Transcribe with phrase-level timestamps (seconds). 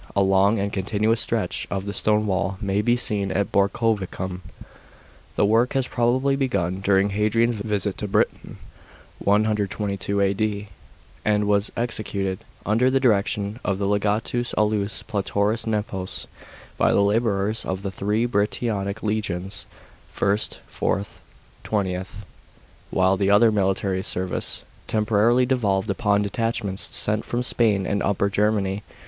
[0.15, 4.41] A long and continuous stretch of the stone wall may be seen at Borcovicium.*
[5.35, 8.57] The work was probably begun during Hadrian's visit to Britain
[9.19, 10.69] (122 A.D.)
[11.23, 16.25] and was executed, under the direction of the legatus, Aulus Platorius Nepos,
[16.79, 19.67] by the labours of the three Britannic legions
[20.19, 21.05] (II., VI.,
[21.63, 22.05] XX.,);
[22.89, 28.31] while the other military service tem porarily devolved upon detachments sent from Spain and Upper
[28.31, 28.81] Germany.